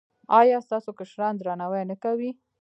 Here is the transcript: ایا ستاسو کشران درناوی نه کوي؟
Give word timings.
ایا 0.39 0.57
ستاسو 0.67 0.91
کشران 0.99 1.33
درناوی 1.37 1.83
نه 1.91 1.95
کوي؟ 2.03 2.31